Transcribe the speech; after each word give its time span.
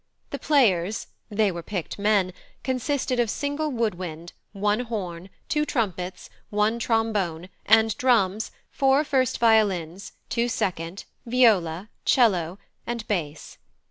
The 0.31 0.39
players 0.39 1.05
they 1.29 1.51
were 1.51 1.61
picked 1.61 1.99
men 1.99 2.33
consisted 2.63 3.19
of 3.19 3.29
single 3.29 3.69
wood 3.69 3.93
wind, 3.93 4.33
one 4.51 4.79
horn, 4.79 5.29
two 5.47 5.63
trumpets, 5.63 6.27
one 6.49 6.79
trombone, 6.79 7.49
and 7.67 7.95
drums, 7.97 8.49
four 8.71 9.03
first 9.03 9.37
violins, 9.37 10.13
two 10.27 10.49
second, 10.49 11.05
viola, 11.27 11.87
'cello, 12.03 12.57
and 12.87 13.07
bass. 13.07 13.59